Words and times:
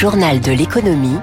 journal 0.00 0.40
de 0.40 0.52
l'économie 0.52 1.18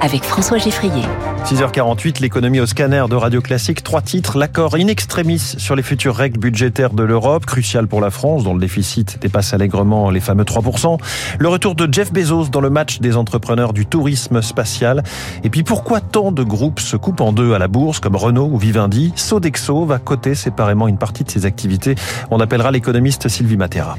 avec 0.00 0.24
François 0.24 0.58
Geffrier. 0.58 1.04
6h48, 1.44 2.20
l'économie 2.20 2.58
au 2.58 2.66
scanner 2.66 3.04
de 3.08 3.14
Radio 3.14 3.40
Classique. 3.40 3.84
Trois 3.84 4.02
titres. 4.02 4.36
L'accord 4.36 4.74
in 4.74 4.88
extremis 4.88 5.38
sur 5.38 5.76
les 5.76 5.84
futures 5.84 6.16
règles 6.16 6.40
budgétaires 6.40 6.90
de 6.90 7.04
l'Europe, 7.04 7.46
crucial 7.46 7.86
pour 7.86 8.00
la 8.00 8.10
France, 8.10 8.42
dont 8.42 8.52
le 8.52 8.58
déficit 8.58 9.20
dépasse 9.20 9.54
allègrement 9.54 10.10
les 10.10 10.18
fameux 10.18 10.42
3%. 10.42 10.98
Le 11.38 11.46
retour 11.46 11.76
de 11.76 11.88
Jeff 11.92 12.12
Bezos 12.12 12.48
dans 12.48 12.60
le 12.60 12.68
match 12.68 12.98
des 12.98 13.16
entrepreneurs 13.16 13.72
du 13.72 13.86
tourisme 13.86 14.42
spatial. 14.42 15.04
Et 15.44 15.48
puis 15.48 15.62
pourquoi 15.62 16.00
tant 16.00 16.32
de 16.32 16.42
groupes 16.42 16.80
se 16.80 16.96
coupent 16.96 17.20
en 17.20 17.32
deux 17.32 17.54
à 17.54 17.60
la 17.60 17.68
bourse, 17.68 18.00
comme 18.00 18.16
Renault 18.16 18.48
ou 18.50 18.58
Vivendi? 18.58 19.12
Sodexo 19.14 19.84
va 19.84 20.00
coter 20.00 20.34
séparément 20.34 20.88
une 20.88 20.98
partie 20.98 21.22
de 21.22 21.30
ses 21.30 21.46
activités. 21.46 21.94
On 22.32 22.40
appellera 22.40 22.72
l'économiste 22.72 23.28
Sylvie 23.28 23.56
Matera. 23.56 23.96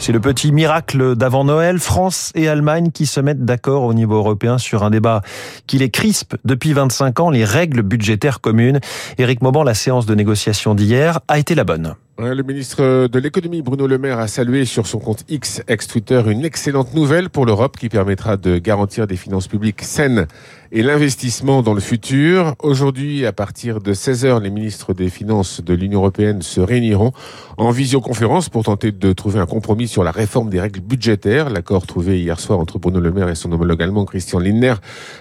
C'est 0.00 0.12
le 0.12 0.20
petit 0.20 0.52
miracle 0.52 1.16
d'avant 1.16 1.44
Noël, 1.44 1.78
France 1.78 2.32
et 2.34 2.48
Allemagne 2.48 2.90
qui 2.92 3.04
se 3.04 3.20
mettent 3.20 3.44
d'accord 3.44 3.82
au 3.82 3.92
niveau 3.92 4.16
européen 4.16 4.56
sur 4.56 4.84
un 4.84 4.90
débat 4.90 5.22
qui 5.66 5.78
les 5.78 5.90
crispe 5.90 6.36
depuis 6.44 6.72
25 6.72 7.20
ans, 7.20 7.30
les 7.30 7.44
règles 7.44 7.82
budgétaires 7.82 8.40
communes. 8.40 8.80
Éric 9.18 9.42
Mauban, 9.42 9.64
la 9.64 9.74
séance 9.74 10.06
de 10.06 10.14
négociation 10.14 10.74
d'hier 10.74 11.20
a 11.28 11.38
été 11.38 11.54
la 11.54 11.64
bonne. 11.64 11.94
Le 12.20 12.42
ministre 12.42 13.06
de 13.06 13.18
l'économie 13.20 13.62
Bruno 13.62 13.86
Le 13.86 13.96
Maire 13.96 14.18
a 14.18 14.26
salué 14.26 14.64
sur 14.64 14.88
son 14.88 14.98
compte 14.98 15.24
X 15.28 15.62
ex-Twitter 15.68 16.20
une 16.26 16.44
excellente 16.44 16.92
nouvelle 16.92 17.30
pour 17.30 17.46
l'Europe 17.46 17.76
qui 17.76 17.88
permettra 17.88 18.36
de 18.36 18.58
garantir 18.58 19.06
des 19.06 19.14
finances 19.14 19.46
publiques 19.46 19.82
saines 19.82 20.26
et 20.72 20.82
l'investissement 20.82 21.62
dans 21.62 21.74
le 21.74 21.80
futur. 21.80 22.54
Aujourd'hui, 22.60 23.24
à 23.24 23.32
partir 23.32 23.80
de 23.80 23.94
16h, 23.94 24.42
les 24.42 24.50
ministres 24.50 24.94
des 24.94 25.08
Finances 25.08 25.62
de 25.62 25.72
l'Union 25.74 26.00
européenne 26.00 26.42
se 26.42 26.60
réuniront 26.60 27.12
en 27.56 27.70
visioconférence 27.70 28.48
pour 28.48 28.64
tenter 28.64 28.92
de 28.92 29.12
trouver 29.12 29.38
un 29.38 29.46
compromis 29.46 29.88
sur 29.88 30.04
la 30.04 30.10
réforme 30.10 30.50
des 30.50 30.60
règles 30.60 30.80
budgétaires. 30.80 31.50
L'accord 31.50 31.86
trouvé 31.86 32.20
hier 32.20 32.38
soir 32.40 32.58
entre 32.58 32.78
Bruno 32.78 33.00
Le 33.00 33.12
Maire 33.12 33.28
et 33.28 33.34
son 33.34 33.52
homologue 33.52 33.82
allemand 33.82 34.04
Christian 34.04 34.40
Lindner 34.40 34.74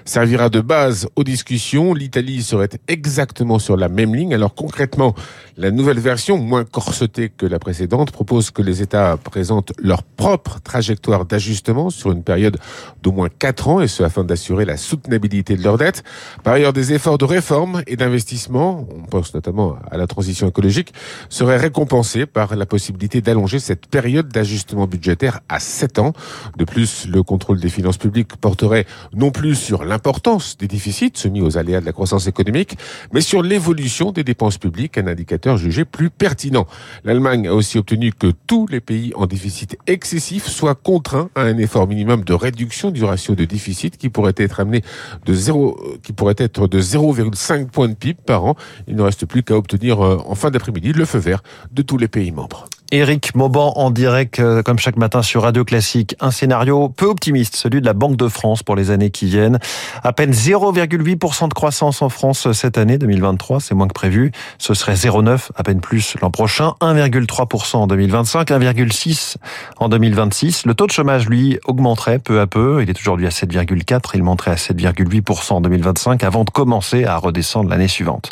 servira 0.04 0.50
de 0.50 0.62
base 0.62 1.08
aux 1.16 1.24
discussions. 1.24 1.94
L'Italie 1.94 2.42
serait 2.42 2.70
exactement 2.88 3.60
sur 3.60 3.78
la 3.78 3.88
même 3.88 4.16
ligne. 4.16 4.34
Alors 4.34 4.56
concrètement, 4.56 5.14
la 5.56 5.72
nouvelle 5.72 6.00
version, 6.00 6.38
moins 6.38 6.66
corsetée 6.88 7.28
que 7.28 7.46
la 7.46 7.60
précédente, 7.60 8.12
propose 8.12 8.50
que 8.50 8.62
les 8.62 8.82
États 8.82 9.18
présentent 9.18 9.74
leur 9.78 10.04
propre 10.04 10.62
trajectoire 10.62 11.26
d'ajustement 11.26 11.90
sur 11.90 12.14
une 12.14 12.24
période 12.24 12.58
d'au 13.04 13.12
moins 13.12 13.28
4 13.28 13.68
ans, 13.68 13.82
et 13.82 13.90
ce 13.90 14.04
afin 14.04 14.24
d'assurer 14.24 14.64
la 14.64 14.78
soutenabilité 14.78 15.58
de 15.58 15.64
leurs 15.64 15.78
dettes. 15.78 16.06
Par 16.44 16.54
ailleurs, 16.54 16.72
des 16.72 16.94
efforts 16.94 17.18
de 17.18 17.26
réforme 17.26 17.84
et 17.88 17.98
d'investissement, 17.98 18.88
on 18.90 19.02
pense 19.02 19.34
notamment 19.34 19.76
à 19.92 19.98
la 19.98 20.08
transition 20.08 20.48
écologique, 20.48 20.94
seraient 21.28 21.58
récompensés 21.58 22.26
par 22.26 22.56
la 22.56 22.66
possibilité 22.66 23.20
d'allonger 23.20 23.60
cette 23.60 23.88
période 23.88 24.30
d'ajustement 24.30 24.88
budgétaire 24.88 25.42
à 25.50 25.60
7 25.60 26.00
ans. 26.00 26.14
De 26.58 26.64
plus, 26.64 27.06
le 27.06 27.22
contrôle 27.22 27.60
des 27.60 27.70
finances 27.70 27.98
publiques 27.98 28.38
porterait 28.38 28.86
non 29.14 29.32
plus 29.32 29.56
sur 29.56 29.84
l'importance 29.84 30.56
des 30.56 30.70
déficits 30.70 31.12
soumis 31.16 31.42
aux 31.42 31.58
aléas 31.58 31.82
de 31.82 31.86
la 31.86 31.92
croissance 31.92 32.28
économique, 32.28 32.78
mais 33.12 33.20
sur 33.20 33.42
l'évolution 33.42 34.14
des 34.14 34.24
dépenses 34.24 34.58
publiques, 34.58 34.98
un 34.98 35.08
indicateur 35.08 35.58
jugé 35.58 35.84
plus 35.84 36.10
pertinent. 36.10 36.66
L'Allemagne 37.04 37.48
a 37.48 37.54
aussi 37.54 37.78
obtenu 37.78 38.12
que 38.12 38.32
tous 38.48 38.68
les 38.68 38.80
pays 38.80 39.12
en 39.16 39.26
déficit 39.26 39.78
excessif 39.88 40.48
soient 40.48 40.76
contraints 40.76 41.30
à 41.36 41.42
un 41.42 41.58
effort 41.58 41.88
minimum 41.88 42.24
de 42.24 42.34
réduction 42.34 42.92
du 42.92 43.04
ratio 43.04 43.36
de 43.36 43.46
déficit 43.46 43.98
qui 43.98 44.10
pourrait 44.10 44.34
être 44.38 44.60
amené 44.60 44.82
de 45.26 45.34
0, 45.34 46.00
qui 46.04 46.14
pourrait 46.14 46.36
être 46.38 46.68
de 46.68 46.82
0,5 46.82 47.68
points 47.68 47.90
de 47.90 47.96
PIB 47.96 48.20
par 48.26 48.46
an. 48.46 48.56
Il 48.88 48.96
ne 48.96 49.02
reste 49.02 49.26
plus 49.26 49.44
qu'à 49.44 49.56
obtenir 49.56 50.04
euh, 50.04 50.18
en 50.26 50.36
fin 50.36 50.52
d'après-midi 50.52 50.94
le 50.94 51.06
feu 51.06 51.20
vert 51.20 51.44
de 51.72 51.82
tous 51.82 51.98
les 51.98 52.08
pays 52.08 52.32
membres. 52.32 52.68
Éric 52.92 53.36
Mauban 53.36 53.74
en 53.76 53.92
direct, 53.92 54.40
euh, 54.40 54.64
comme 54.64 54.80
chaque 54.80 54.96
matin 54.96 55.22
sur 55.22 55.44
Radio 55.44 55.66
Classique. 55.66 56.16
Un 56.22 56.32
scénario 56.32 56.88
peu 56.88 57.06
optimiste, 57.06 57.58
celui 57.58 57.82
de 57.82 57.86
la 57.86 57.94
Banque 57.94 58.16
de 58.16 58.30
France 58.30 58.64
pour 58.64 58.78
les 58.78 58.92
années 58.92 59.10
qui 59.10 59.26
viennent. 59.26 59.60
À 60.04 60.14
peine 60.14 60.32
0,8% 60.32 61.50
de 61.50 61.54
croissance 61.54 62.02
en 62.02 62.08
France 62.08 62.50
cette 62.54 62.78
année 62.78 62.98
2023, 62.98 63.60
c'est 63.60 63.76
moins 63.76 63.88
que 63.88 63.94
prévu. 63.94 64.32
Ce 64.58 64.74
serait 64.74 64.94
0,9, 64.94 65.50
à 65.56 65.64
peine 65.64 65.82
plus 65.82 66.16
l'an 66.22 66.32
prochain. 66.32 66.76
1,3% 66.80 67.76
en 67.76 67.88
2025, 67.88 68.52
1,6 68.52 69.36
en 69.78 69.90
2026. 69.90 70.66
Le 70.66 70.74
taux 70.74 70.88
de 70.88 70.92
chômage, 70.92 71.28
lui, 71.28 71.60
augmenterait 71.66 72.20
peu 72.20 72.40
à 72.40 72.48
peu. 72.48 72.82
Il 72.82 72.90
est 72.90 72.98
aujourd'hui 72.98 73.28
à 73.28 73.32
7,4, 73.32 74.12
il 74.14 74.24
monterait 74.24 74.52
à 74.52 74.56
7,8% 74.56 75.54
en 75.54 75.62
2025 75.62 76.24
avant 76.24 76.46
de 76.46 76.52
commencer 76.52 77.04
à 77.04 77.18
redescendre 77.18 77.70
l'année 77.70 77.90
suivante. 77.90 78.30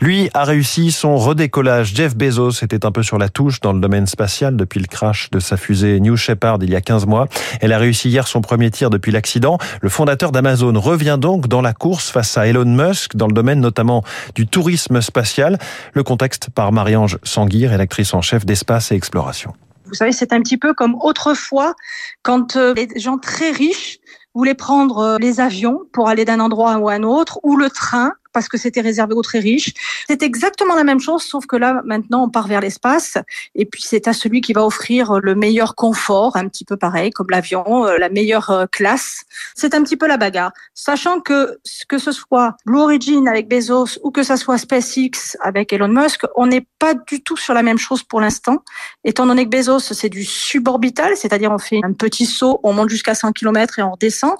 Lui 0.00 0.30
a 0.32 0.44
réussi 0.44 0.92
son 0.92 1.16
redécollage. 1.16 1.94
Jeff 1.94 2.16
Bezos 2.16 2.62
était 2.62 2.86
un 2.86 2.90
peu 2.90 3.02
sur 3.02 3.18
la 3.18 3.28
touche 3.28 3.60
dans 3.60 3.72
le 3.72 3.80
domaine 3.80 3.97
spatial 4.06 4.56
depuis 4.56 4.80
le 4.80 4.86
crash 4.86 5.30
de 5.30 5.40
sa 5.40 5.56
fusée 5.56 6.00
New 6.00 6.16
Shepard 6.16 6.58
il 6.62 6.70
y 6.70 6.76
a 6.76 6.80
15 6.80 7.06
mois. 7.06 7.28
Elle 7.60 7.72
a 7.72 7.78
réussi 7.78 8.08
hier 8.08 8.26
son 8.26 8.40
premier 8.40 8.70
tir 8.70 8.90
depuis 8.90 9.12
l'accident. 9.12 9.58
Le 9.80 9.88
fondateur 9.88 10.32
d'Amazon 10.32 10.78
revient 10.78 11.18
donc 11.20 11.48
dans 11.48 11.62
la 11.62 11.72
course 11.72 12.10
face 12.10 12.36
à 12.38 12.46
Elon 12.46 12.64
Musk 12.64 13.16
dans 13.16 13.26
le 13.26 13.32
domaine 13.32 13.60
notamment 13.60 14.02
du 14.34 14.46
tourisme 14.46 15.00
spatial. 15.00 15.58
Le 15.92 16.02
contexte 16.02 16.50
par 16.50 16.72
Marie-Ange 16.72 17.18
Sanguir, 17.22 17.70
rédactrice 17.70 18.14
en 18.14 18.22
chef 18.22 18.44
d'Espace 18.44 18.92
et 18.92 18.94
Exploration. 18.94 19.52
Vous 19.86 19.94
savez, 19.94 20.12
c'est 20.12 20.32
un 20.32 20.40
petit 20.40 20.58
peu 20.58 20.74
comme 20.74 20.96
autrefois 21.00 21.74
quand 22.22 22.56
euh, 22.56 22.74
les 22.74 22.88
gens 23.00 23.16
très 23.16 23.50
riches 23.50 23.98
voulaient 24.34 24.54
prendre 24.54 24.98
euh, 24.98 25.16
les 25.18 25.40
avions 25.40 25.80
pour 25.92 26.08
aller 26.08 26.24
d'un 26.24 26.40
endroit 26.40 26.76
ou 26.76 26.88
à 26.88 26.92
un 26.92 27.02
autre 27.02 27.40
ou 27.42 27.56
le 27.56 27.70
train 27.70 28.12
parce 28.32 28.48
que 28.48 28.56
c'était 28.56 28.80
réservé 28.80 29.14
aux 29.14 29.22
très 29.22 29.38
riches. 29.38 29.72
C'est 30.08 30.22
exactement 30.22 30.74
la 30.74 30.84
même 30.84 31.00
chose, 31.00 31.22
sauf 31.22 31.46
que 31.46 31.56
là, 31.56 31.82
maintenant, 31.84 32.24
on 32.24 32.28
part 32.28 32.46
vers 32.46 32.60
l'espace. 32.60 33.18
Et 33.54 33.64
puis, 33.64 33.82
c'est 33.84 34.08
à 34.08 34.12
celui 34.12 34.40
qui 34.40 34.52
va 34.52 34.64
offrir 34.64 35.20
le 35.20 35.34
meilleur 35.34 35.74
confort, 35.74 36.36
un 36.36 36.48
petit 36.48 36.64
peu 36.64 36.76
pareil, 36.76 37.10
comme 37.10 37.28
l'avion, 37.30 37.86
euh, 37.86 37.98
la 37.98 38.08
meilleure 38.08 38.50
euh, 38.50 38.66
classe. 38.66 39.24
C'est 39.54 39.74
un 39.74 39.82
petit 39.82 39.96
peu 39.96 40.06
la 40.06 40.16
bagarre. 40.16 40.52
Sachant 40.74 41.20
que, 41.20 41.58
que 41.88 41.98
ce 41.98 42.12
soit 42.12 42.56
Blue 42.66 42.80
Origin 42.80 43.26
avec 43.28 43.48
Bezos 43.48 43.98
ou 44.02 44.10
que 44.10 44.22
ce 44.22 44.36
soit 44.36 44.58
SpaceX 44.58 45.36
avec 45.40 45.72
Elon 45.72 45.88
Musk, 45.88 46.22
on 46.36 46.46
n'est 46.46 46.66
pas 46.78 46.94
du 46.94 47.22
tout 47.22 47.36
sur 47.36 47.54
la 47.54 47.62
même 47.62 47.78
chose 47.78 48.02
pour 48.02 48.20
l'instant. 48.20 48.62
Étant 49.04 49.26
donné 49.26 49.44
que 49.44 49.50
Bezos, 49.50 49.80
c'est 49.80 50.08
du 50.08 50.24
suborbital, 50.24 51.16
c'est-à-dire 51.16 51.52
on 51.52 51.58
fait 51.58 51.80
un 51.82 51.92
petit 51.92 52.26
saut, 52.26 52.60
on 52.62 52.72
monte 52.72 52.90
jusqu'à 52.90 53.14
100 53.14 53.32
km 53.32 53.78
et 53.78 53.82
on 53.82 53.92
redescend 53.92 54.36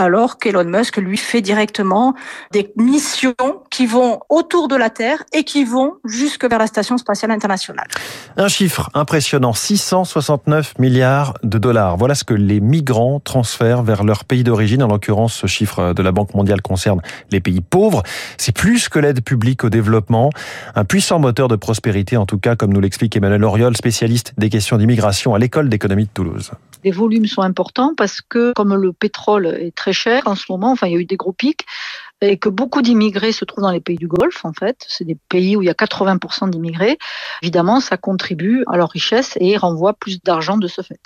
alors 0.00 0.38
qu'Elon 0.38 0.64
Musk, 0.64 0.96
lui, 0.96 1.16
fait 1.16 1.40
directement 1.40 2.14
des 2.52 2.72
missions 2.76 3.34
qui 3.70 3.86
vont 3.86 4.20
autour 4.28 4.68
de 4.68 4.76
la 4.76 4.90
Terre 4.90 5.22
et 5.32 5.44
qui 5.44 5.64
vont 5.64 5.94
jusque 6.04 6.44
vers 6.48 6.58
la 6.58 6.66
Station 6.66 6.98
spatiale 6.98 7.30
internationale. 7.30 7.86
Un 8.36 8.48
chiffre 8.48 8.90
impressionnant, 8.94 9.52
669 9.52 10.78
milliards 10.78 11.34
de 11.42 11.58
dollars. 11.58 11.96
Voilà 11.96 12.14
ce 12.14 12.24
que 12.24 12.34
les 12.34 12.60
migrants 12.60 13.20
transfèrent 13.20 13.82
vers 13.82 14.04
leur 14.04 14.24
pays 14.24 14.44
d'origine. 14.44 14.82
En 14.82 14.88
l'occurrence, 14.88 15.34
ce 15.34 15.46
chiffre 15.46 15.92
de 15.92 16.02
la 16.02 16.12
Banque 16.12 16.34
mondiale 16.34 16.62
concerne 16.62 17.00
les 17.30 17.40
pays 17.40 17.60
pauvres. 17.60 18.02
C'est 18.38 18.54
plus 18.54 18.88
que 18.88 18.98
l'aide 18.98 19.22
publique 19.22 19.64
au 19.64 19.70
développement. 19.70 20.30
Un 20.74 20.84
puissant 20.84 21.18
moteur 21.18 21.48
de 21.48 21.56
prospérité, 21.56 22.16
en 22.16 22.26
tout 22.26 22.38
cas, 22.38 22.56
comme 22.56 22.72
nous 22.72 22.80
l'explique 22.80 23.16
Emmanuel 23.16 23.44
Oriol, 23.44 23.76
spécialiste 23.76 24.32
des 24.38 24.48
questions 24.48 24.78
d'immigration 24.78 25.34
à 25.34 25.38
l'école 25.38 25.68
d'économie 25.68 26.04
de 26.04 26.10
Toulouse. 26.10 26.52
Les 26.84 26.90
volumes 26.90 27.26
sont 27.26 27.42
importants 27.42 27.94
parce 27.96 28.20
que, 28.20 28.52
comme 28.54 28.74
le 28.74 28.92
pétrole 28.92 29.46
est 29.46 29.74
très 29.74 29.92
cher 29.92 30.22
en 30.26 30.34
ce 30.34 30.46
moment, 30.48 30.72
enfin, 30.72 30.86
il 30.86 30.92
y 30.92 30.96
a 30.96 31.00
eu 31.00 31.04
des 31.04 31.16
gros 31.16 31.32
pics, 31.32 31.66
et 32.22 32.38
que 32.38 32.48
beaucoup 32.48 32.82
d'immigrés 32.82 33.32
se 33.32 33.44
trouvent 33.44 33.64
dans 33.64 33.70
les 33.70 33.80
pays 33.80 33.96
du 33.96 34.06
Golfe, 34.06 34.44
en 34.44 34.52
fait. 34.52 34.84
C'est 34.88 35.04
des 35.04 35.16
pays 35.28 35.56
où 35.56 35.62
il 35.62 35.66
y 35.66 35.70
a 35.70 35.74
80% 35.74 36.50
d'immigrés. 36.50 36.98
Évidemment, 37.42 37.80
ça 37.80 37.96
contribue 37.96 38.64
à 38.66 38.76
leur 38.76 38.90
richesse 38.90 39.38
et 39.40 39.56
renvoie 39.56 39.94
plus 39.94 40.22
d'argent 40.22 40.58
de 40.58 40.68
ce 40.68 40.82
fait 40.82 41.00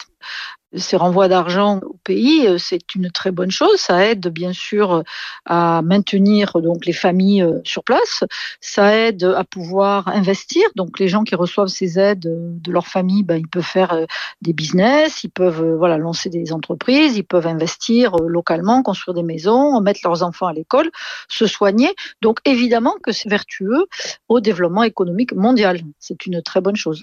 ces 0.77 0.97
renvois 0.97 1.29
d'argent 1.29 1.81
au 1.83 1.97
pays, 2.05 2.47
euh, 2.47 2.59
c'est 2.59 2.95
une 2.95 3.11
très 3.11 3.31
bonne 3.31 3.51
chose. 3.51 3.77
Ça 3.77 4.07
aide 4.07 4.29
bien 4.29 4.53
sûr 4.53 5.03
à 5.47 5.83
maintenir 5.83 6.61
donc 6.61 6.87
les 6.87 6.93
familles 6.93 7.43
euh, 7.43 7.61
sur 7.65 7.85
place. 7.85 8.25
Ça 8.61 8.97
aide 8.97 9.25
à 9.25 9.45
pouvoir 9.45 10.09
investir. 10.09 10.63
Donc 10.75 10.99
les 10.99 11.09
gens 11.09 11.25
qui 11.25 11.35
reçoivent 11.35 11.69
ces 11.69 11.99
aides 11.99 12.21
de 12.25 12.73
leur 12.73 12.87
famille, 12.87 13.23
ben, 13.23 13.37
ils 13.37 13.49
peuvent 13.49 13.63
faire 13.63 13.93
euh, 13.93 14.07
des 14.43 14.53
business, 14.53 15.25
ils 15.25 15.31
peuvent 15.31 15.77
voilà 15.77 15.99
lancer 15.99 16.29
des 16.29 16.53
entreprises, 16.53 17.17
ils 17.17 17.25
peuvent 17.25 17.47
investir 17.47 18.17
localement, 18.17 18.83
construire 18.83 19.15
des 19.15 19.23
maisons, 19.23 19.81
mettre 19.81 20.01
leurs 20.05 20.23
enfants 20.23 20.47
à 20.47 20.53
l'école, 20.53 20.91
se 21.29 21.47
soigner. 21.47 21.95
Donc 22.21 22.39
évidemment 22.45 22.95
que 23.03 23.13
c'est 23.13 23.29
vertueux 23.29 23.87
au 24.29 24.41
développement 24.41 24.83
économique 24.83 25.33
mondial. 25.35 25.81
C'est 25.99 26.27
une 26.27 26.43
très 26.43 26.61
bonne 26.61 26.77
chose. 26.77 27.03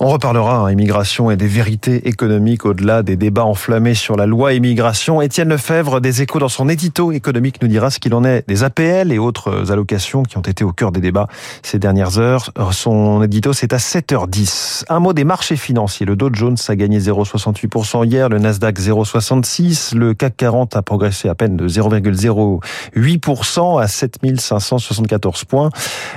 On 0.00 0.08
reparlera 0.08 0.58
hein, 0.58 0.72
immigration 0.72 1.30
et 1.30 1.36
des 1.36 1.46
vérités 1.46 2.08
économiques 2.08 2.66
au-delà 2.66 3.04
des 3.04 3.14
débats 3.16 3.44
enflammés 3.44 3.94
sur 3.94 4.16
la 4.16 4.26
loi 4.26 4.52
immigration. 4.52 5.22
Étienne 5.22 5.50
Lefebvre 5.50 6.00
des 6.00 6.20
Échos 6.20 6.40
dans 6.40 6.48
son 6.48 6.68
édito 6.68 7.12
économique 7.12 7.62
nous 7.62 7.68
dira 7.68 7.90
ce 7.90 8.00
qu'il 8.00 8.12
en 8.14 8.24
est 8.24 8.42
des 8.48 8.64
APL 8.64 9.12
et 9.12 9.18
autres 9.18 9.70
allocations 9.70 10.24
qui 10.24 10.36
ont 10.36 10.42
été 10.42 10.64
au 10.64 10.72
cœur 10.72 10.90
des 10.90 11.00
débats 11.00 11.28
ces 11.62 11.78
dernières 11.78 12.18
heures. 12.18 12.50
Son 12.72 13.22
édito 13.22 13.52
c'est 13.52 13.72
à 13.72 13.76
7h10. 13.76 14.86
Un 14.88 14.98
mot 14.98 15.12
des 15.12 15.22
marchés 15.22 15.56
financiers. 15.56 16.06
Le 16.06 16.16
Dow 16.16 16.30
Jones 16.32 16.56
a 16.66 16.74
gagné 16.74 16.98
0,68% 16.98 18.04
hier, 18.04 18.28
le 18.28 18.40
Nasdaq 18.40 18.80
0,66, 18.80 19.96
le 19.96 20.14
CAC 20.14 20.36
40 20.36 20.74
a 20.74 20.82
progressé 20.82 21.28
à 21.28 21.36
peine 21.36 21.56
de 21.56 21.68
0,08% 21.68 23.80
à 23.80 23.86
7574 23.86 25.44
points. 25.44 25.70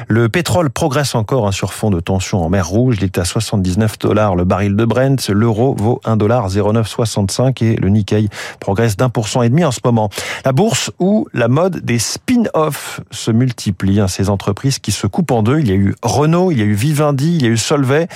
Le 0.08 0.30
pétrole 0.30 0.72
progresse 0.72 1.14
encore 1.14 1.48
hein, 1.48 1.52
sur 1.52 1.74
fond 1.74 1.92
de 1.92 2.00
tension 2.00 2.44
en 2.44 2.50
mer 2.50 2.68
Rouge, 2.68 2.96
il 3.00 3.04
est 3.04 3.20
à 3.20 3.26
70 3.26 3.67
79 3.68 4.00
dollars 4.00 4.36
le 4.36 4.46
baril 4.46 4.76
de 4.76 4.86
Brent. 4.86 5.30
L'euro 5.30 5.76
vaut 5.78 6.00
1 6.06 6.18
dollar 6.18 6.50
0,965 6.50 7.62
et 7.62 7.76
le 7.76 7.90
Nikkei 7.90 8.30
progresse 8.60 8.96
d'un 8.96 9.10
pour 9.10 9.28
cent 9.28 9.42
et 9.42 9.50
demi 9.50 9.66
en 9.66 9.72
ce 9.72 9.80
moment. 9.84 10.10
La 10.46 10.54
bourse 10.54 10.92
où 11.00 11.28
la 11.34 11.48
mode 11.48 11.80
des 11.80 12.00
spin-offs 12.00 13.02
se 13.12 13.32
multiplie. 13.32 14.00
Hein, 14.00 14.08
ces 14.08 14.30
entreprises 14.30 14.80
qui 14.80 14.92
se 14.92 15.08
coupent 15.08 15.32
en 15.32 15.44
deux. 15.44 15.60
Il 15.60 15.68
y 15.68 15.72
a 15.72 15.76
eu 15.76 15.96
Renault, 16.02 16.52
il 16.52 16.60
y 16.60 16.62
a 16.62 16.66
eu 16.66 16.74
Vivendi, 16.74 17.36
il 17.36 17.44
y 17.44 17.46
a 17.46 17.50
eu 17.50 17.58
Solvay. 17.58 18.08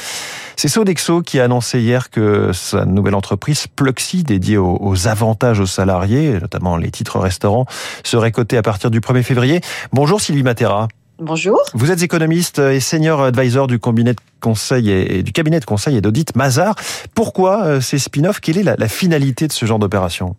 C'est 0.55 0.67
Sodexo 0.67 1.21
qui 1.21 1.39
a 1.39 1.45
annoncé 1.45 1.79
hier 1.79 2.09
que 2.09 2.51
sa 2.53 2.85
nouvelle 2.85 3.15
entreprise 3.15 3.67
Pluxy, 3.67 4.23
dédiée 4.23 4.57
aux, 4.57 5.07
avantages 5.07 5.59
aux 5.59 5.65
salariés, 5.65 6.39
notamment 6.39 6.77
les 6.77 6.91
titres 6.91 7.19
restaurants, 7.19 7.65
serait 8.03 8.31
cotée 8.31 8.57
à 8.57 8.61
partir 8.61 8.91
du 8.91 8.99
1er 8.99 9.23
février. 9.23 9.61
Bonjour 9.91 10.21
Sylvie 10.21 10.43
Matera. 10.43 10.87
Bonjour. 11.21 11.61
Vous 11.75 11.91
êtes 11.91 12.01
économiste 12.01 12.57
et 12.57 12.79
senior 12.79 13.21
advisor 13.21 13.67
du 13.67 13.77
cabinet 13.77 14.13
de 14.15 14.19
conseil 14.39 14.89
et, 14.89 15.21
du 15.21 15.31
cabinet 15.31 15.59
de 15.59 15.65
conseil 15.65 15.95
et 15.95 16.01
d'audit 16.01 16.35
Mazar. 16.35 16.73
Pourquoi 17.13 17.63
euh, 17.63 17.79
ces 17.79 17.99
spin-offs? 17.99 18.39
Quelle 18.39 18.57
est 18.57 18.63
la 18.63 18.87
finalité 18.87 19.47
de 19.47 19.51
ce 19.51 19.67
genre 19.67 19.77
d'opération? 19.77 20.35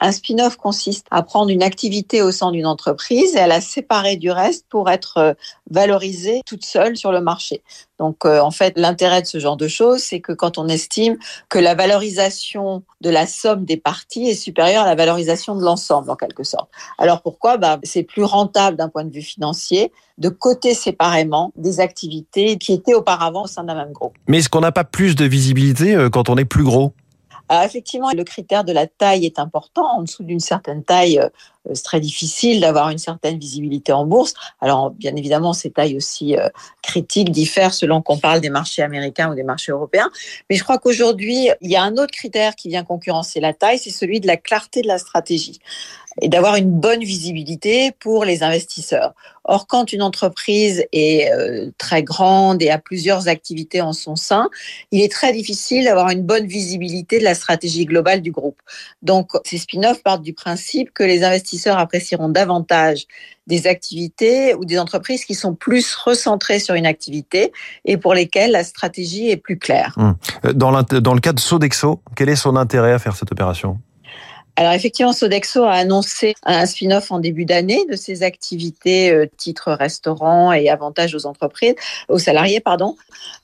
Un 0.00 0.12
spin-off 0.12 0.56
consiste 0.56 1.06
à 1.10 1.22
prendre 1.22 1.50
une 1.50 1.62
activité 1.62 2.22
au 2.22 2.32
sein 2.32 2.50
d'une 2.50 2.66
entreprise 2.66 3.34
et 3.36 3.40
à 3.40 3.46
la 3.46 3.60
séparer 3.60 4.16
du 4.16 4.30
reste 4.30 4.66
pour 4.68 4.90
être 4.90 5.18
euh, 5.18 5.34
valorisée 5.70 6.40
toute 6.46 6.64
seule 6.64 6.96
sur 6.96 7.12
le 7.12 7.20
marché. 7.20 7.62
Donc, 7.98 8.24
euh, 8.24 8.40
en 8.40 8.50
fait, 8.50 8.72
l'intérêt 8.76 9.22
de 9.22 9.26
ce 9.26 9.38
genre 9.38 9.56
de 9.56 9.68
choses, 9.68 10.00
c'est 10.00 10.20
que 10.20 10.32
quand 10.32 10.58
on 10.58 10.66
estime 10.66 11.16
que 11.48 11.58
la 11.58 11.74
valorisation 11.74 12.82
de 13.00 13.10
la 13.10 13.26
somme 13.26 13.64
des 13.64 13.76
parties 13.76 14.28
est 14.28 14.34
supérieure 14.34 14.82
à 14.82 14.86
la 14.86 14.96
valorisation 14.96 15.54
de 15.54 15.62
l'ensemble, 15.62 16.10
en 16.10 16.16
quelque 16.16 16.42
sorte. 16.42 16.68
Alors 16.98 17.22
pourquoi? 17.22 17.58
Bah, 17.58 17.78
C'est 17.84 18.02
plus 18.02 18.24
rentable 18.24 18.76
d'un 18.76 18.88
point 18.88 19.04
de 19.04 19.12
vue 19.12 19.22
financier 19.22 19.92
de 20.18 20.28
coter 20.28 20.74
séparément 20.74 21.52
des 21.56 21.80
activités 21.80 22.58
qui 22.58 22.72
étaient 22.72 22.94
auparavant 22.94 23.44
au 23.44 23.46
sein 23.46 23.64
d'un 23.64 23.74
même 23.74 23.92
groupe. 23.92 24.14
Mais 24.26 24.38
est-ce 24.38 24.48
qu'on 24.48 24.60
n'a 24.60 24.72
pas 24.72 24.84
plus 24.84 25.14
de 25.14 25.24
visibilité 25.24 25.94
euh, 25.94 26.10
quand 26.10 26.28
on 26.28 26.36
est 26.36 26.44
plus 26.44 26.64
gros? 26.64 26.94
Effectivement, 27.64 28.10
le 28.12 28.24
critère 28.24 28.64
de 28.64 28.72
la 28.72 28.86
taille 28.86 29.26
est 29.26 29.38
important. 29.38 29.84
En 29.84 30.02
dessous 30.02 30.24
d'une 30.24 30.40
certaine 30.40 30.84
taille, 30.84 31.18
euh, 31.18 31.28
c'est 31.72 31.84
très 31.84 32.00
difficile 32.00 32.60
d'avoir 32.60 32.90
une 32.90 32.98
certaine 32.98 33.38
visibilité 33.38 33.92
en 33.92 34.04
bourse. 34.04 34.34
Alors, 34.60 34.90
bien 34.90 35.14
évidemment, 35.16 35.52
ces 35.52 35.70
tailles 35.70 35.96
aussi 35.96 36.36
euh, 36.36 36.48
critiques 36.82 37.30
diffèrent 37.30 37.74
selon 37.74 38.02
qu'on 38.02 38.18
parle 38.18 38.40
des 38.40 38.50
marchés 38.50 38.82
américains 38.82 39.30
ou 39.30 39.34
des 39.34 39.42
marchés 39.42 39.72
européens. 39.72 40.10
Mais 40.50 40.56
je 40.56 40.64
crois 40.64 40.78
qu'aujourd'hui, 40.78 41.50
il 41.60 41.70
y 41.70 41.76
a 41.76 41.82
un 41.82 41.96
autre 41.96 42.12
critère 42.12 42.56
qui 42.56 42.68
vient 42.68 42.84
concurrencer 42.84 43.40
la 43.40 43.52
taille, 43.52 43.78
c'est 43.78 43.90
celui 43.90 44.20
de 44.20 44.26
la 44.26 44.36
clarté 44.36 44.82
de 44.82 44.88
la 44.88 44.98
stratégie 44.98 45.60
et 46.20 46.28
d'avoir 46.28 46.56
une 46.56 46.70
bonne 46.70 47.02
visibilité 47.02 47.92
pour 47.98 48.24
les 48.24 48.42
investisseurs. 48.42 49.14
Or, 49.44 49.66
quand 49.66 49.92
une 49.92 50.02
entreprise 50.02 50.84
est 50.92 51.32
euh, 51.32 51.70
très 51.78 52.02
grande 52.02 52.62
et 52.62 52.70
a 52.70 52.78
plusieurs 52.78 53.28
activités 53.28 53.80
en 53.80 53.92
son 53.92 54.14
sein, 54.14 54.48
il 54.92 55.00
est 55.00 55.10
très 55.10 55.32
difficile 55.32 55.84
d'avoir 55.84 56.10
une 56.10 56.22
bonne 56.22 56.46
visibilité 56.46 57.18
de 57.18 57.24
la 57.24 57.34
stratégie 57.34 57.86
globale 57.86 58.20
du 58.20 58.30
groupe. 58.30 58.60
Donc, 59.02 59.30
ces 59.44 59.58
spin-offs 59.58 60.02
partent 60.02 60.22
du 60.22 60.32
principe 60.32 60.92
que 60.92 61.02
les 61.02 61.24
investisseurs 61.24 61.51
apprécieront 61.78 62.28
davantage 62.28 63.06
des 63.46 63.66
activités 63.66 64.54
ou 64.54 64.64
des 64.64 64.78
entreprises 64.78 65.24
qui 65.24 65.34
sont 65.34 65.54
plus 65.54 65.94
recentrées 65.94 66.58
sur 66.58 66.74
une 66.74 66.86
activité 66.86 67.52
et 67.84 67.96
pour 67.96 68.14
lesquelles 68.14 68.52
la 68.52 68.64
stratégie 68.64 69.30
est 69.30 69.36
plus 69.36 69.58
claire. 69.58 69.94
Hum. 69.96 70.16
Euh, 70.44 70.52
dans 70.52 70.70
le 70.70 71.20
cas 71.20 71.32
de 71.32 71.40
Sodexo, 71.40 72.00
quel 72.14 72.28
est 72.28 72.36
son 72.36 72.56
intérêt 72.56 72.92
à 72.92 72.98
faire 72.98 73.16
cette 73.16 73.32
opération? 73.32 73.78
Alors 74.56 74.72
effectivement, 74.72 75.14
Sodexo 75.14 75.64
a 75.64 75.72
annoncé 75.72 76.34
un 76.44 76.66
spin-off 76.66 77.10
en 77.10 77.18
début 77.18 77.46
d'année 77.46 77.86
de 77.90 77.96
ses 77.96 78.22
activités 78.22 79.10
euh, 79.10 79.26
titres 79.38 79.72
restaurants 79.72 80.52
et 80.52 80.68
avantages 80.68 81.14
aux 81.14 81.24
entreprises, 81.24 81.74
aux 82.08 82.18
salariés, 82.18 82.60
pardon. 82.60 82.96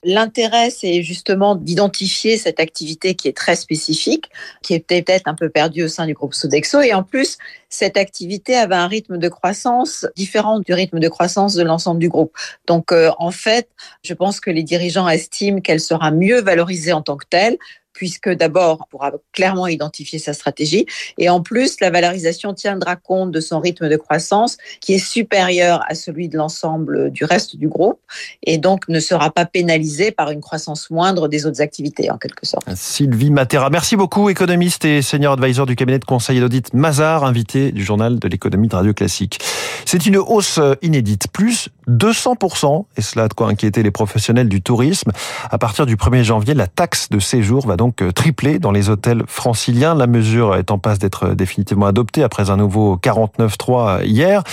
L'intérêt, 0.03 0.69
c'est 0.69 1.01
justement 1.01 1.55
d'identifier 1.55 2.37
cette 2.37 2.59
activité 2.59 3.15
qui 3.15 3.27
est 3.27 3.35
très 3.35 3.55
spécifique, 3.55 4.29
qui 4.61 4.75
était 4.75 5.01
peut-être 5.01 5.27
un 5.27 5.33
peu 5.33 5.49
perdue 5.49 5.83
au 5.83 5.87
sein 5.87 6.05
du 6.05 6.13
groupe 6.13 6.35
Sodexo, 6.35 6.81
et 6.81 6.93
en 6.93 7.01
plus, 7.01 7.39
cette 7.69 7.97
activité 7.97 8.55
avait 8.55 8.75
un 8.75 8.87
rythme 8.87 9.17
de 9.17 9.29
croissance 9.29 10.05
différent 10.15 10.59
du 10.59 10.73
rythme 10.73 10.99
de 10.99 11.09
croissance 11.09 11.53
de 11.55 11.63
l'ensemble 11.63 11.99
du 11.99 12.09
groupe. 12.09 12.33
Donc, 12.67 12.91
euh, 12.91 13.11
en 13.17 13.31
fait, 13.31 13.69
je 14.03 14.13
pense 14.13 14.39
que 14.39 14.51
les 14.51 14.63
dirigeants 14.63 15.07
estiment 15.07 15.59
qu'elle 15.61 15.79
sera 15.79 16.11
mieux 16.11 16.41
valorisée 16.41 16.93
en 16.93 17.01
tant 17.01 17.17
que 17.17 17.25
telle 17.29 17.57
puisque 17.99 18.29
d'abord, 18.29 18.77
on 18.79 18.89
pourra 18.89 19.11
clairement 19.33 19.67
identifier 19.67 20.19
sa 20.19 20.31
stratégie, 20.31 20.85
et 21.17 21.27
en 21.27 21.41
plus, 21.41 21.81
la 21.81 21.89
valorisation 21.91 22.53
tiendra 22.53 22.95
compte 22.95 23.31
de 23.31 23.41
son 23.41 23.59
rythme 23.59 23.89
de 23.89 23.97
croissance 23.97 24.57
qui 24.79 24.93
est 24.93 25.05
supérieur 25.05 25.83
à 25.89 25.95
celui 25.95 26.29
de 26.29 26.37
l'ensemble 26.37 27.11
du 27.11 27.25
reste 27.25 27.57
du 27.57 27.67
groupe, 27.67 27.99
et 28.41 28.57
donc 28.57 28.87
ne 28.87 29.01
sera 29.01 29.31
pas 29.31 29.45
pénalisé 29.45 30.11
par 30.11 30.31
une 30.31 30.39
croissance 30.39 30.89
moindre 30.89 31.27
des 31.27 31.45
autres 31.45 31.59
activités, 31.59 32.09
en 32.09 32.17
quelque 32.17 32.45
sorte. 32.45 32.73
Sylvie 32.73 33.31
Matera, 33.31 33.69
merci 33.69 33.97
beaucoup, 33.97 34.29
économiste 34.29 34.85
et 34.85 35.01
senior 35.01 35.33
advisor 35.33 35.65
du 35.65 35.75
cabinet 35.75 35.99
de 35.99 36.05
conseil 36.05 36.37
et 36.37 36.39
d'audit 36.39 36.73
Mazar, 36.73 37.25
invité 37.25 37.73
du 37.73 37.83
journal 37.83 38.17
de 38.17 38.27
l'économie 38.29 38.69
de 38.69 38.75
Radio 38.77 38.93
Classique. 38.93 39.39
C'est 39.91 40.05
une 40.05 40.17
hausse 40.17 40.59
inédite, 40.83 41.29
plus 41.33 41.69
200%, 41.89 42.85
et 42.95 43.01
cela 43.01 43.25
a 43.25 43.27
de 43.27 43.33
quoi 43.33 43.47
inquiéter 43.47 43.81
les 43.81 43.89
professionnels 43.89 44.47
du 44.47 44.61
tourisme. 44.61 45.11
À 45.49 45.57
partir 45.57 45.87
du 45.87 45.95
1er 45.95 46.21
janvier, 46.21 46.53
la 46.53 46.67
taxe 46.67 47.09
de 47.09 47.17
séjour 47.17 47.65
va 47.65 47.75
donc 47.75 48.03
euh, 48.03 48.11
triplé 48.11 48.59
dans 48.59 48.71
les 48.71 48.91
hôtels 48.91 49.23
franciliens. 49.25 49.95
La 49.95 50.05
mesure 50.05 50.55
est 50.55 50.69
en 50.69 50.77
passe 50.77 50.99
d'être 50.99 51.29
définitivement 51.29 51.87
adoptée 51.87 52.21
après 52.21 52.51
un 52.51 52.57
nouveau 52.57 52.99
49.3 53.01 54.05
hier. 54.05 54.43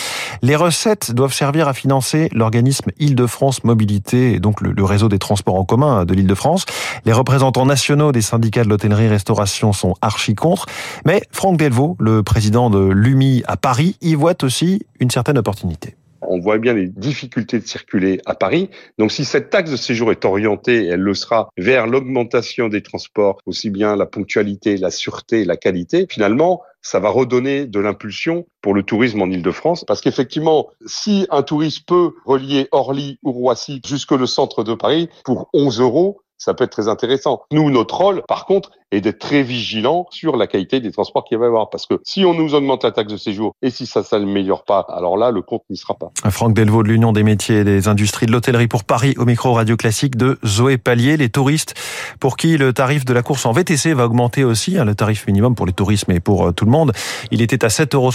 Les 0.42 0.56
recettes 0.56 1.12
doivent 1.12 1.32
servir 1.32 1.68
à 1.68 1.74
financer 1.74 2.28
l'organisme 2.32 2.90
Île-de-France 2.98 3.64
Mobilité 3.64 4.34
et 4.34 4.40
donc 4.40 4.60
le, 4.60 4.84
réseau 4.84 5.08
des 5.08 5.18
transports 5.18 5.56
en 5.56 5.64
commun 5.64 6.04
de 6.04 6.14
l'Île-de-France. 6.14 6.66
Les 7.04 7.12
représentants 7.12 7.66
nationaux 7.66 8.12
des 8.12 8.22
syndicats 8.22 8.64
de 8.64 8.68
l'hôtellerie-restauration 8.68 9.72
sont 9.72 9.94
archi 10.02 10.34
contre. 10.34 10.66
Mais 11.04 11.22
Franck 11.32 11.56
Delvaux, 11.56 11.96
le 11.98 12.22
président 12.22 12.70
de 12.70 12.78
l'UMI 12.78 13.42
à 13.46 13.56
Paris, 13.56 13.96
y 14.00 14.14
voit 14.14 14.42
aussi 14.44 14.86
une 15.00 15.10
certaine 15.10 15.38
opportunité 15.38 15.96
on 16.28 16.38
voit 16.38 16.58
bien 16.58 16.74
les 16.74 16.88
difficultés 16.88 17.58
de 17.58 17.66
circuler 17.66 18.20
à 18.26 18.34
Paris. 18.34 18.70
Donc 18.98 19.12
si 19.12 19.24
cette 19.24 19.50
taxe 19.50 19.70
de 19.70 19.76
séjour 19.76 20.10
est 20.10 20.24
orientée, 20.24 20.86
elle 20.86 21.00
le 21.00 21.14
sera, 21.14 21.50
vers 21.56 21.86
l'augmentation 21.86 22.68
des 22.68 22.82
transports, 22.82 23.38
aussi 23.46 23.70
bien 23.70 23.96
la 23.96 24.06
ponctualité, 24.06 24.76
la 24.76 24.90
sûreté, 24.90 25.44
la 25.44 25.56
qualité, 25.56 26.06
finalement, 26.08 26.62
ça 26.86 27.00
va 27.00 27.08
redonner 27.08 27.66
de 27.66 27.80
l'impulsion 27.80 28.46
pour 28.62 28.72
le 28.72 28.84
tourisme 28.84 29.20
en 29.20 29.26
Ile-de-France. 29.26 29.84
Parce 29.88 30.00
qu'effectivement, 30.00 30.68
si 30.86 31.26
un 31.30 31.42
touriste 31.42 31.84
peut 31.84 32.12
relier 32.24 32.68
Orly 32.70 33.18
ou 33.24 33.32
Roissy 33.32 33.82
jusque 33.84 34.12
le 34.12 34.26
centre 34.26 34.62
de 34.62 34.72
Paris 34.74 35.08
pour 35.24 35.50
11 35.52 35.80
euros, 35.80 36.20
ça 36.38 36.54
peut 36.54 36.64
être 36.64 36.70
très 36.70 36.88
intéressant. 36.88 37.42
Nous, 37.50 37.70
notre 37.70 37.96
rôle, 37.96 38.22
par 38.28 38.46
contre, 38.46 38.70
est 38.92 39.00
d'être 39.00 39.18
très 39.18 39.42
vigilant 39.42 40.06
sur 40.10 40.36
la 40.36 40.46
qualité 40.46 40.80
des 40.80 40.92
transports 40.92 41.24
qu'il 41.24 41.38
va 41.38 41.46
y 41.46 41.48
avoir. 41.48 41.70
Parce 41.70 41.86
que 41.86 41.94
si 42.04 42.24
on 42.24 42.34
nous 42.34 42.54
augmente 42.54 42.84
la 42.84 42.92
taxe 42.92 43.12
de 43.12 43.16
séjour 43.16 43.54
et 43.62 43.70
si 43.70 43.86
ça 43.86 44.00
ne 44.00 44.04
s'améliore 44.04 44.64
pas, 44.64 44.86
alors 44.88 45.16
là, 45.16 45.30
le 45.30 45.42
compte 45.42 45.62
n'y 45.70 45.76
sera 45.76 45.94
pas. 45.94 46.10
Franck 46.30 46.54
Delvaux 46.54 46.82
de 46.82 46.88
l'Union 46.88 47.12
des 47.12 47.22
métiers 47.22 47.58
et 47.58 47.64
des 47.64 47.88
industries 47.88 48.26
de 48.26 48.32
l'hôtellerie 48.32 48.68
pour 48.68 48.84
Paris 48.84 49.14
au 49.18 49.24
micro 49.24 49.52
radio 49.52 49.76
classique 49.76 50.16
de 50.16 50.38
Zoé 50.44 50.78
Pallier. 50.78 51.16
Les 51.16 51.28
touristes 51.28 51.74
pour 52.20 52.36
qui 52.36 52.56
le 52.56 52.72
tarif 52.72 53.04
de 53.04 53.12
la 53.12 53.22
course 53.22 53.44
en 53.46 53.52
VTC 53.52 53.92
va 53.92 54.06
augmenter 54.06 54.44
aussi, 54.44 54.78
hein, 54.78 54.84
le 54.84 54.94
tarif 54.94 55.26
minimum 55.26 55.54
pour 55.54 55.66
les 55.66 55.72
tourismes 55.72 56.12
et 56.12 56.20
pour 56.20 56.46
euh, 56.46 56.52
tout 56.52 56.64
le 56.64 56.70
monde. 56.70 56.92
Il 57.30 57.42
était 57.42 57.64
à 57.64 57.68
7,65 57.68 57.94
euros, 57.96 58.10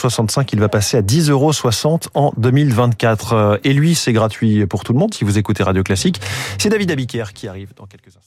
il 0.53 0.59
va 0.59 0.69
passer 0.69 0.97
à 0.97 1.01
10,60 1.01 1.31
euros 1.31 1.51
en 2.13 2.31
2024. 2.37 3.33
Euh, 3.33 3.57
et 3.63 3.73
lui, 3.73 3.95
c'est 3.95 4.13
gratuit 4.13 4.65
pour 4.67 4.83
tout 4.83 4.93
le 4.93 4.99
monde 4.99 5.13
si 5.13 5.25
vous 5.25 5.37
écoutez 5.37 5.63
Radio 5.63 5.83
Classique. 5.83 6.21
C'est 6.57 6.69
David 6.69 6.91
Abiker 6.91 7.25
qui 7.33 7.47
arrive 7.47 7.73
dans 7.75 7.85
quelques 7.85 8.07
instants. 8.07 8.20